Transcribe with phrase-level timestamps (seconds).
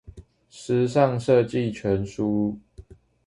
[0.49, 2.57] 時尚設計全書